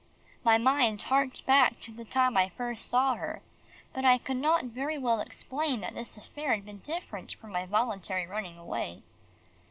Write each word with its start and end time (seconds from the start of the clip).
My 0.43 0.57
mind 0.57 0.99
harked 1.03 1.45
back 1.45 1.79
to 1.81 1.91
the 1.91 2.03
time 2.05 2.35
I 2.35 2.49
first 2.49 2.89
saw 2.89 3.13
her, 3.13 3.43
but 3.93 4.03
I 4.03 4.17
could 4.17 4.37
not 4.37 4.65
very 4.65 4.97
well 4.97 5.19
explain 5.19 5.81
that 5.81 5.93
this 5.93 6.17
affair 6.17 6.55
had 6.55 6.65
been 6.65 6.79
different 6.79 7.35
from 7.35 7.51
my 7.51 7.67
voluntary 7.67 8.25
running 8.25 8.57
away. 8.57 9.03